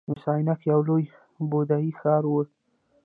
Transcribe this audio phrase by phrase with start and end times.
[0.09, 1.05] مس عینک یو لوی
[1.49, 2.33] بودايي ښار و